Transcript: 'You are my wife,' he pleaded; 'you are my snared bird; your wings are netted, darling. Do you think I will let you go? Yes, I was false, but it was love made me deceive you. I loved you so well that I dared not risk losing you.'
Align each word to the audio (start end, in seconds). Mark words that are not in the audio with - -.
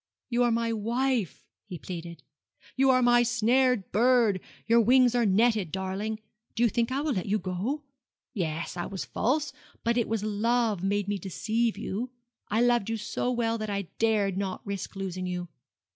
'You 0.29 0.41
are 0.41 0.51
my 0.51 0.73
wife,' 0.73 1.45
he 1.67 1.77
pleaded; 1.77 2.23
'you 2.75 2.89
are 2.89 3.03
my 3.03 3.21
snared 3.21 3.91
bird; 3.91 4.41
your 4.65 4.81
wings 4.81 5.13
are 5.13 5.27
netted, 5.27 5.71
darling. 5.71 6.19
Do 6.55 6.63
you 6.63 6.69
think 6.69 6.91
I 6.91 7.01
will 7.01 7.13
let 7.13 7.27
you 7.27 7.37
go? 7.37 7.83
Yes, 8.33 8.75
I 8.75 8.87
was 8.87 9.05
false, 9.05 9.53
but 9.83 9.97
it 9.99 10.07
was 10.09 10.23
love 10.23 10.83
made 10.83 11.07
me 11.07 11.19
deceive 11.19 11.77
you. 11.77 12.09
I 12.49 12.61
loved 12.61 12.89
you 12.89 12.97
so 12.97 13.29
well 13.29 13.59
that 13.59 13.69
I 13.69 13.89
dared 13.99 14.39
not 14.39 14.65
risk 14.65 14.95
losing 14.95 15.27
you.' 15.27 15.49